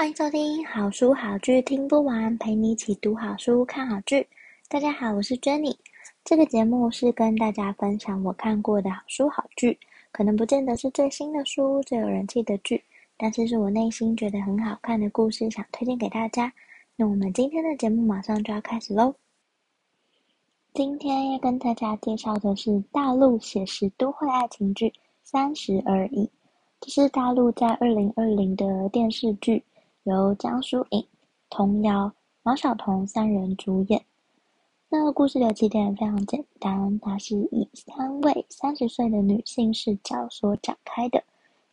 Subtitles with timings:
[0.00, 4.26] 欢迎收听好书好剧听不完，陪你一起读好书、看好剧。
[4.66, 5.76] 大家好，我是 Jenny。
[6.24, 9.78] 这个节目是跟大家分享我看过的好书好剧，
[10.10, 12.82] 可能不见得是最新的书、最有人气的剧，
[13.18, 16.50] 但是是我内心觉得很好看的故事，想推荐给大家。
[16.96, 19.14] 那我们今天的节目马上就要开始喽。
[20.72, 24.88] 今天要跟大家介绍的是大陆写实都会爱情剧
[25.24, 26.24] 《三十而已》，
[26.80, 29.62] 这是大陆在二零二零的电视剧。
[30.04, 31.06] 由江疏影、
[31.50, 32.10] 童瑶、
[32.42, 34.02] 毛晓彤三人主演。
[34.88, 41.22] 那个故事的起点非常简单，它是以三位三十岁的女性视角所展开的，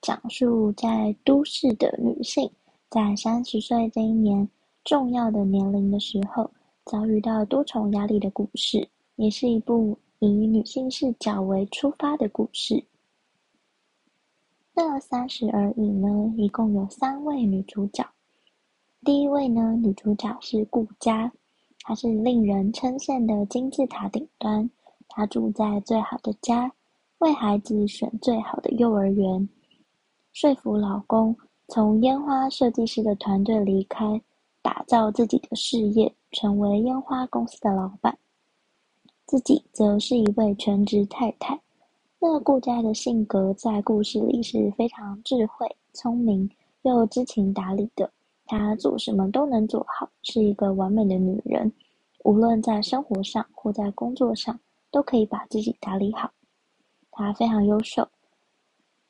[0.02, 2.52] 讲述在都市的女性
[2.90, 4.48] 在三十岁这一年
[4.84, 6.52] 重要的年龄的时候，
[6.86, 12.84] 遭遇到多重压力的故事，也是一部以女性视角为出发的故事。
[14.74, 18.06] 那三十而已呢，一共有三位女主角。
[19.08, 21.32] 第一位呢，女主角是顾佳，
[21.80, 24.70] 她是令人称羡的金字塔顶端。
[25.08, 26.70] 她住在最好的家，
[27.20, 29.48] 为孩子选最好的幼儿园，
[30.34, 31.34] 说服老公
[31.70, 34.22] 从烟花设计师的团队离开，
[34.62, 38.18] 打造自己的事业，成为烟花公司的老板。
[39.26, 41.58] 自己则是一位全职太太。
[42.20, 46.50] 那顾佳的性格在故事里是非常智慧、聪明
[46.82, 48.12] 又知情达理的。
[48.48, 51.72] 她做什么都能做好，是一个完美的女人，
[52.24, 54.60] 无论在生活上或在工作上，
[54.90, 56.32] 都可以把自己打理好。
[57.12, 58.08] 她非常优秀，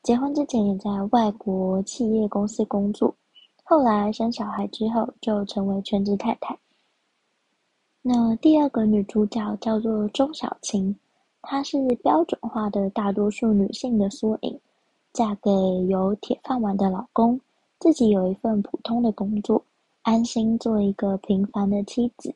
[0.01, 3.13] 结婚之前也在外国企业公司工作，
[3.63, 6.57] 后来生小孩之后就成为全职太太。
[8.01, 10.95] 那第二个女主角叫做钟小晴，
[11.41, 14.59] 她是标准化的大多数女性的缩影，
[15.11, 15.51] 嫁给
[15.87, 17.39] 有铁饭碗的老公。
[17.79, 19.63] 自己有一份普通的工作，
[20.01, 22.33] 安心做一个平凡的妻子。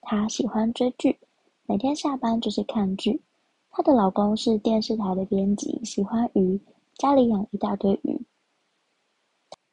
[0.00, 1.18] 她喜欢追剧，
[1.66, 3.20] 每天下班就是看剧。
[3.68, 6.60] 她的老公是电视台的编辑，喜欢鱼，
[6.94, 8.20] 家里养一大堆鱼。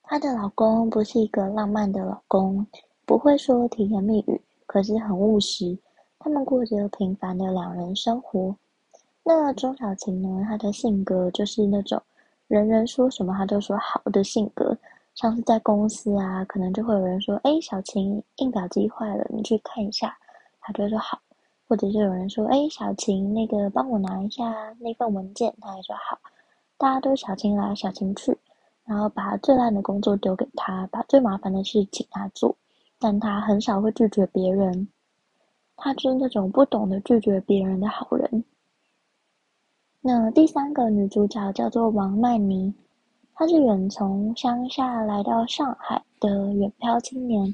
[0.02, 2.66] 她的老公不是一个浪漫的老公，
[3.06, 5.78] 不会说甜言蜜语，可是很务实。
[6.18, 8.56] 他们过着平凡的两人生活。
[9.23, 10.44] 那钟小晴呢？
[10.46, 12.02] 她的性格就是那种
[12.47, 14.75] 人人说什么她都说好的性格。
[15.16, 20.18] 像是在公司啊，可能就会有人说：“哎，小晴，印表机坏了，你去看一下。”
[20.59, 21.19] 他就会说好，
[21.68, 24.44] 或者是有人说：“哎，小晴，那个帮我拿一下
[24.79, 26.18] 那份文件。”他也说好。
[26.78, 28.38] 大家都小晴来，小晴去，
[28.85, 32.56] 然后把最烂的工作丢给他，把最麻烦的事请他做，
[33.00, 34.88] 但他很少会拒绝别人。
[35.75, 38.44] 他就是那种不懂得拒绝别人的好人。
[40.02, 42.73] 那第三个女主角叫做王曼妮。
[43.43, 47.53] 她是远从乡下来到上海的远漂青年。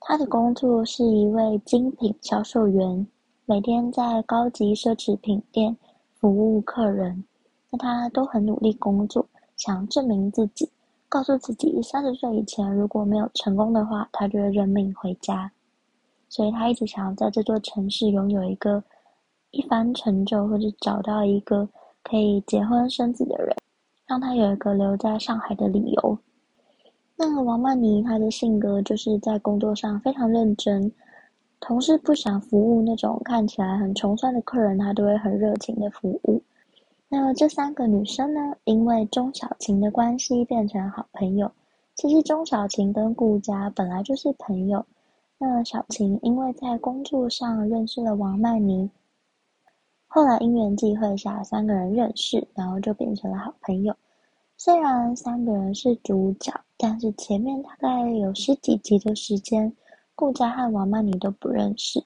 [0.00, 3.06] 他的工作是一位精品销售员，
[3.46, 5.74] 每天在高级奢侈品店
[6.20, 7.24] 服务客人。
[7.70, 9.26] 那他都很努力工作，
[9.56, 10.68] 想证明自己，
[11.08, 15.50] 告诉自己三十岁以前如果没有成功的话，他就会认命回家。
[16.28, 18.84] 所以他一直想要在这座城市拥有一个
[19.52, 21.66] 一番成就，或者找到一个
[22.02, 23.56] 可以结婚生子的人。
[24.06, 26.18] 让他有一个留在上海的理由。
[27.16, 30.92] 那王曼妮，她的性格就是在工作上非常认真，
[31.60, 36.42] 同事不想服务那种看起来很穷酸的客人，她都会很热情的服务。
[37.08, 41.50] 那这三个女生呢，因为钟小晴的关系变成好朋友。
[41.94, 44.84] 其实钟小晴跟顾佳本来就是朋友。
[45.38, 48.90] 那小晴因为在工作上认识了王曼妮。
[50.16, 53.94] 后来因缘际会下，三个人认识，然后就变成了好朋友。
[54.56, 59.70] 虽然三个人是主角，但是前面大概有十几集的时间，
[60.14, 62.02] 顾佳和王曼妮都不认识。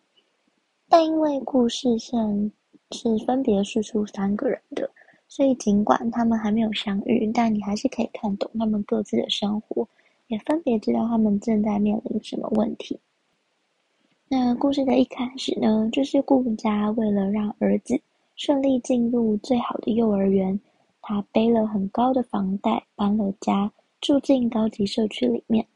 [0.89, 2.51] 但因为故事线
[2.91, 4.91] 是分别叙述三个人的，
[5.29, 9.89] 所以尽管他们还没有相遇，但你还是可以看懂他们各自的生活，
[10.27, 12.99] 也分别知道他们正在面临什么问题。
[14.33, 18.01] 那故事的一开始呢，就是顾家为了让儿子
[18.37, 20.57] 顺利进入最好的幼儿园，
[21.03, 23.69] 他背了很高的房贷，搬了家，
[24.01, 25.67] 住进高级社区里面。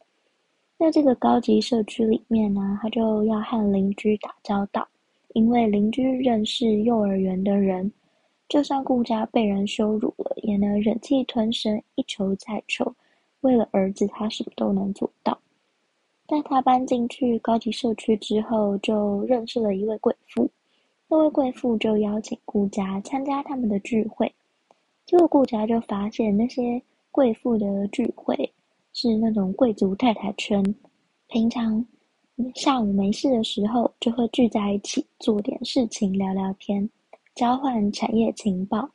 [0.79, 4.87] 那这个高级社区里面呢，他就要和邻居打交道，
[5.33, 7.91] 因为邻居认识幼儿园的人，
[8.49, 12.95] 就算顾家被人羞辱了，也能忍气吞声，一筹再筹。
[13.41, 15.37] 为了儿子，他什么都能做到。
[16.27, 20.51] 在他搬进去高级社区之后，就认识了一位贵妇。
[21.09, 24.33] 那位贵妇就邀请顾家参加他们的聚会，
[25.07, 28.53] 结果顾家就发现那些贵妇的聚会。
[28.97, 30.63] 是那种贵族太太圈，
[31.27, 31.85] 平常
[32.55, 36.89] 下午没事的时候就会聚在一起做点事情，聊聊天，
[37.35, 38.89] 交换产业情报。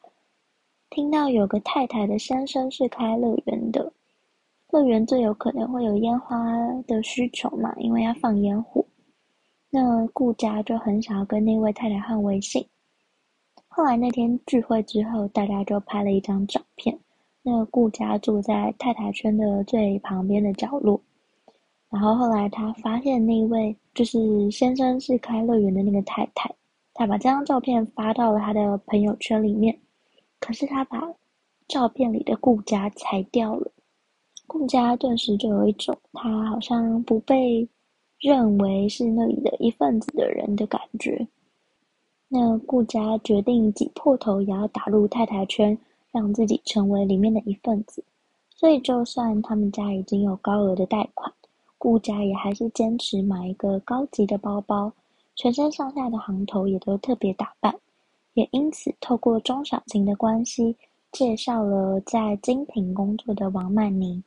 [0.89, 3.91] 听到有个太太的先生是开乐园的，
[4.71, 6.45] 乐园最有可能会有烟花
[6.87, 8.85] 的需求嘛，因为要放烟火。
[9.71, 12.65] 那顾家就很想要跟那位太太换微信。
[13.67, 16.97] 后来那天聚会之后，大家就拍了一张照片。
[17.41, 21.01] 那个顾家住在太太圈的最旁边的角落，
[21.89, 26.53] 然后后来他发现那位就是先生是开乐园的那个太太，
[26.93, 29.75] 他把这张照片发到了他的朋友圈里面，
[30.39, 31.01] 可是他把
[31.67, 33.71] 照片里的顾家裁掉了，
[34.49, 37.65] 顾家顿时就有一种他好像不被
[38.19, 41.25] 认为是那里的一份子的人的感觉，
[42.27, 45.77] 那顾家决定挤破头也要打入太太圈。
[46.11, 48.03] 让自己成为里面的一份子，
[48.49, 51.31] 所以就算他们家已经有高额的贷款，
[51.77, 54.91] 顾家也还是坚持买一个高级的包包，
[55.35, 57.71] 全身上下的行头也都特别打扮，
[58.33, 60.75] 也因此透过钟小琴的关系，
[61.11, 64.23] 介绍了在精品工作的王曼妮，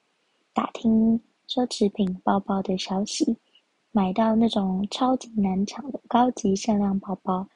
[0.55, 1.19] 打听
[1.49, 3.37] 奢侈品包包的消息，
[3.91, 7.47] 买到那种超级难抢的高级限量包包，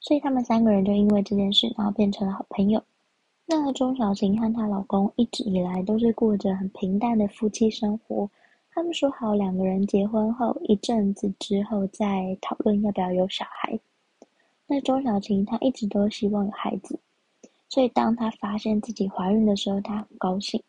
[0.00, 2.82] 所以他们三个人就因为这件事，然后变成了好朋友。
[3.46, 8.28] 那钟小晴和她老公一直以来都是过着很平淡的夫妻生活。
[8.74, 13.78] 他们说好两个人结婚后一阵子之后再讨论要不要有小孩。
[14.66, 16.98] 那钟小晴她一直都希望有孩子，
[17.68, 20.62] 所以当她发现自己怀孕的时候，她很高兴。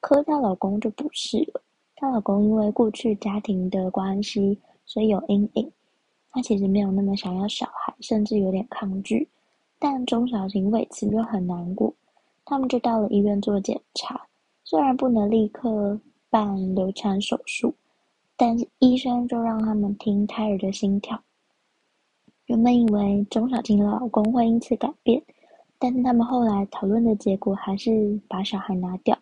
[0.00, 1.62] 可她老公就不是了。
[1.94, 5.70] 她老公因为过去家庭的关系，所以有阴影。
[6.32, 9.28] 他其实没有那么想要小孩，甚至有点抗拒。
[9.80, 11.92] 但钟小晴为此就很难过。
[12.44, 14.20] 他们就到了医院做检查，
[14.62, 16.00] 虽然不能立刻
[16.30, 17.74] 办流产手术，
[18.36, 21.20] 但是医生就让他们听胎儿的心跳。
[22.46, 25.20] 原本以为钟小晴的老公会因此改变，
[25.80, 29.18] 但是他们后来讨论的结果还是把小孩拿掉。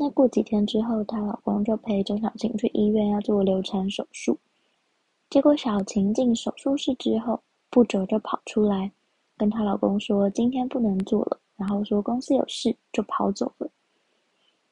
[0.00, 4.38] 那过几天之后，她老公就陪钟小晴去医院要做流产手术，
[5.28, 8.92] 结果小晴进手术室之后，不久就跑出来，
[9.36, 11.40] 跟她老公说今天不能做了。
[11.56, 13.68] 然后说公司有事就跑走了。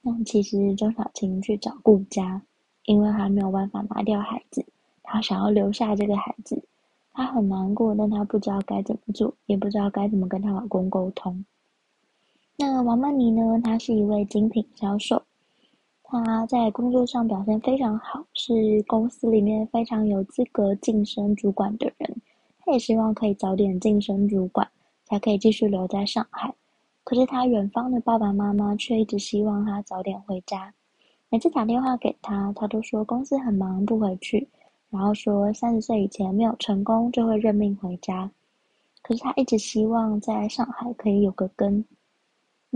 [0.00, 2.40] 那其实钟小晴去找顾家，
[2.84, 4.64] 因为还没有办法拿掉孩子，
[5.02, 6.62] 她想要留下这个孩子，
[7.12, 11.44] 她很难过，但她不知道该怎么做，也不知道该怎么跟她老公沟通。
[12.58, 13.60] 那王曼妮呢？
[13.62, 15.22] 她是一位精品销售，
[16.02, 22.16] 她在工作上表现非常好，是公司里面非常有资格晋升主管的人。
[22.60, 24.66] 她也希望可以早点晋升主管，
[25.04, 26.54] 才可以继续留在上海。
[27.04, 30.72] 可是她远方的爸爸妈妈却一直希望她早点回家，
[31.28, 34.48] 每次打电话给她，她都说公司很忙不回去，
[34.88, 38.30] 然后说三十岁以前没有成功就会认命回家。
[39.02, 41.84] 可是她一直希望在上海可以有个根。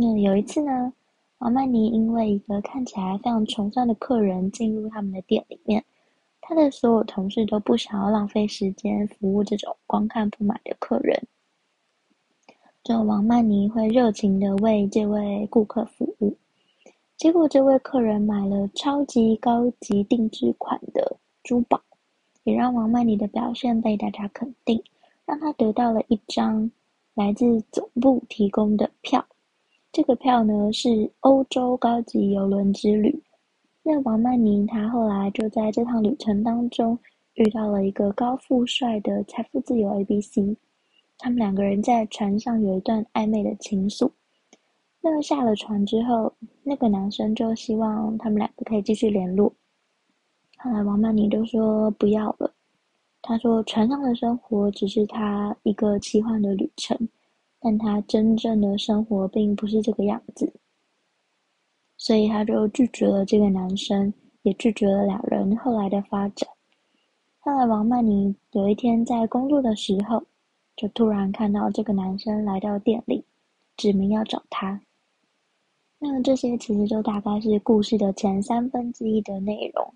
[0.03, 0.91] 那有一次呢，
[1.41, 5.85] 王曼妮因为一个看起来非常穷酸的客人进入他们的店里面，
[6.41, 11.23] 他的所有同事都不想要浪费时间服务这种光看不买的客人。
[12.83, 16.35] 就王曼妮会热情的为这位顾客服务，
[17.19, 21.79] 结果这位客人买了超级高级定制款的珠宝，
[22.45, 24.83] 也让王曼妮的表现被大家肯定，
[25.27, 26.71] 让她得到了一张
[27.13, 29.23] 来自总部提供的票。
[29.93, 33.21] 这个票呢是欧洲高级邮轮之旅。
[33.83, 36.97] 那王曼妮她后来就在这趟旅程当中
[37.35, 40.57] 遇到了一个高富帅的财富自由 ABC。
[41.19, 44.11] 他们两个人在船上有一段暧昧的情愫。
[45.01, 46.33] 那下了船之后，
[46.63, 49.53] 那个男生就希望他们两个可以继续联络。
[50.59, 52.53] 后来王曼妮就说不要了。
[53.23, 56.97] 他说船上的生活只是他一个奇幻的旅程，
[57.61, 60.53] 但他真正的生活并不是这个样子。
[61.97, 64.13] 所以他就拒绝了这个男生，
[64.43, 66.49] 也拒绝了两人后来的发展。
[67.39, 70.23] 后来王曼妮有一天在工作的时候，
[70.77, 73.25] 就突然看到这个男生来到店里，
[73.77, 74.81] 指明要找他。
[75.99, 79.95] 那么这些其实就大概是故事的前三分之一的内容。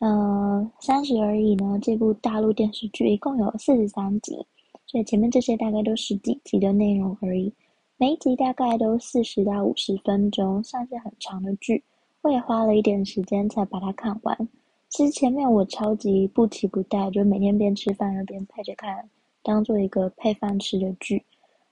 [0.00, 4.46] 呃，三十而已呢，这部大陆电视剧一共有四十三集，
[4.94, 7.52] 所以前面这些大概都是几集的内容而已，
[7.96, 11.82] 每一集大概都四十到五十分钟，算是很长的剧。
[12.22, 14.48] 我也花了一点时间才把它看完。
[14.88, 19.10] 其实前面我超级不期不待，就每天边吃饭边配着看，
[19.42, 21.20] 当做一个配饭吃的剧。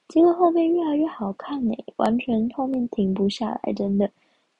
[0.09, 4.11] 结果后面越来越好看呢，完全后面停不下来，真的。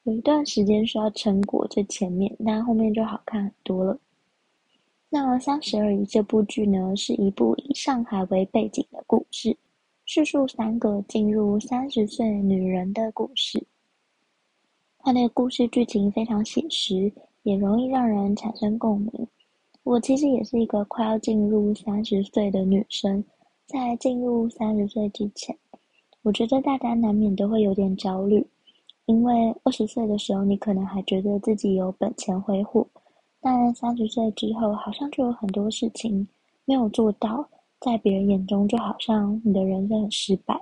[0.03, 3.99] 有一段时间需要撑过最前面，那后面就好看很多了。
[5.15, 9.55] 那《三十而已》这部剧呢，是一部以上海为背景的故事，
[10.05, 13.63] 叙述三个进入三十岁女人的故事。
[14.97, 19.27] 它的故事剧情非常写实，也容易让人产生共鸣。
[19.83, 23.23] 我其实也是一个快要进入三十岁的女生，
[23.67, 25.55] 在进入三十岁之前，
[26.23, 28.43] 我觉得大家难免都会有点焦虑，
[29.05, 32.87] 因为二十岁的时候你可能还觉得自己有本钱挥霍，
[33.43, 36.25] 但三十岁之后好像就有很多事情
[36.63, 37.45] 没有做到，
[37.81, 40.57] 在别人眼中就好像你的人生很失败，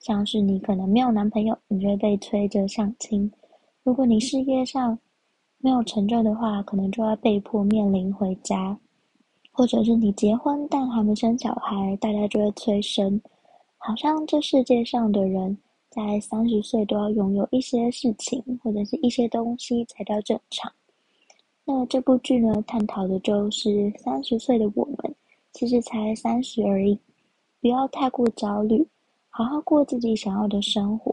[0.00, 3.30] 像是你可能没有男朋友，你就会被催着相亲。
[3.82, 4.98] 如果你事业上
[5.58, 8.78] 没有成就的话，可能就要被迫面临回家，
[9.52, 13.20] 或者是你结婚但还没生小孩，大家就会催生。
[13.76, 15.58] 好像这世界上的人
[15.90, 20.72] 在三十岁都要拥有一些事情或者是一些东西才叫正常。
[21.70, 25.14] 那这部剧呢，探讨的就是三十岁的我们，
[25.52, 26.98] 其实才三十而已，
[27.60, 28.88] 不要太过焦虑，
[29.28, 31.12] 好好过自己想要的生活，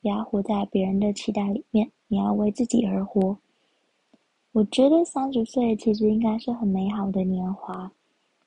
[0.00, 1.90] 不要活在别人的期待里面。
[2.06, 3.36] 你要为自己而活。
[4.52, 7.90] 我觉得三十岁其实应该是很美好的年华，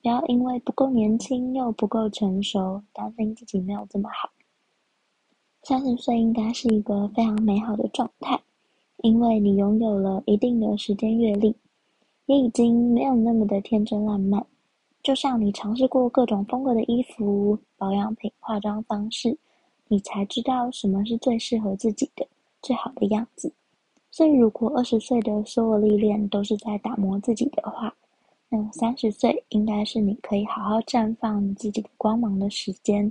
[0.01, 4.29] 不要因为不够年轻又不够成熟，担心自己没有这么好。
[5.63, 8.39] 三十岁应该是一个非常美好的状态，
[9.01, 11.55] 因为你拥有了一定的时间阅历，
[12.25, 14.45] 也已经没有那么的天真烂漫。
[15.01, 19.37] 就像你尝试过各种风格的衣服、保养品、化妆方式，
[19.87, 22.27] 你才知道什么是最适合自己的。
[22.61, 23.53] 最好的样子，
[24.11, 27.95] 所以如果二十岁的所有历练都是在打磨自己的话，
[28.49, 33.09] 那三十岁应该是你可以好好绽放你自己的光芒的时间，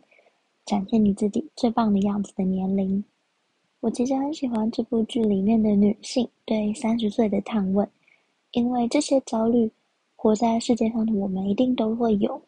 [0.66, 3.02] 展现你自己最棒的样子的年龄。
[3.80, 7.88] 我其实很喜欢这部剧里面的女性对三十岁的探问，
[8.50, 9.70] 因为这些焦虑，
[10.16, 12.42] 活在世界上的我们一定都会有。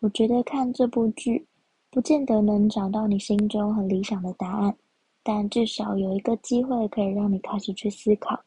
[0.00, 1.46] 我觉得看这部剧，
[1.90, 4.76] 不见得能找到你心中很理想的答案。
[5.22, 8.38] 但至少有一个机会可以让你开始去思考，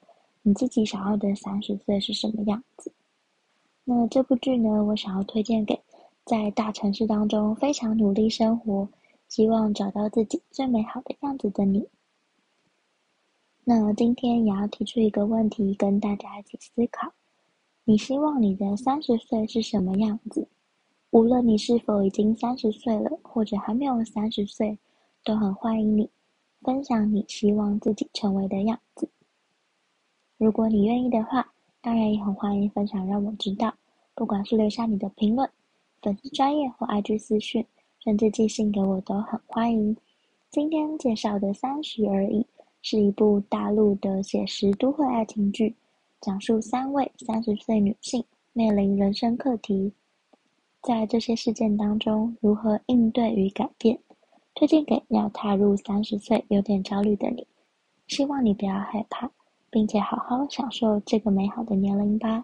[0.44, 2.94] 你自己想要的三十岁是什么样子。
[3.84, 5.80] 那这部剧呢，我想要推荐给
[6.24, 8.88] 在大城市当中非常努力生活，
[9.28, 11.84] 希望找到自己最美好的样子的你。
[13.70, 17.12] 那今天也要提出一个问题，跟大家一起思考：
[17.84, 20.48] 你希望你的三十岁是什么样子？
[21.10, 24.80] 无论你是否已经三十岁了，或者还没有三十岁，
[25.22, 26.10] 都很欢迎你。
[26.62, 29.10] 分享你希望自己成为的样子。
[30.38, 33.76] 如果你愿意的话，当然也很欢迎分享，让我知道。
[34.16, 35.50] 不管是留下你的评论、
[36.02, 37.66] 粉丝专业或 IG 私讯，
[38.00, 39.98] 甚至寄信给我都很欢迎。
[40.50, 42.44] 今天介绍的《三十而已》
[42.82, 45.76] 是一部大陆的写实都会爱情剧，
[46.22, 49.94] 讲述三位三十岁女性面临人生课题，
[50.82, 54.00] 在这些事件当中如何应对与改变。
[54.56, 57.46] 推荐给要踏入三十岁、有点焦虑的你，
[58.08, 59.30] 希望你不要害怕，
[59.70, 62.44] 并且好好享受这个美好的年龄吧。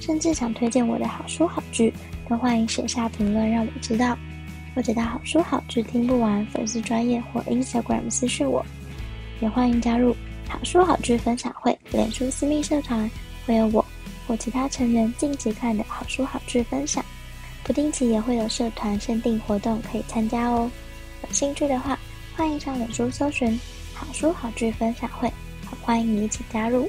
[0.00, 1.92] 甚至想推荐我的好书好剧，
[2.28, 4.16] 都欢迎写下评论让我知道，
[4.74, 8.64] 或者到好书好剧听不完粉丝专页或 Instagram 私讯我。
[9.40, 10.16] 也欢迎加入
[10.48, 13.10] 好书好剧分享会脸书私密社团，
[13.44, 13.84] 会有我
[14.26, 17.04] 或其他成员近期看的好书好剧分享，
[17.62, 20.70] 不定期也会有社团限定活动可以参加哦。
[21.22, 21.98] 有兴趣的话，
[22.34, 23.58] 欢迎上脸书搜寻
[23.92, 25.30] 好书好剧分享会，
[25.82, 26.88] 欢迎你一起加入。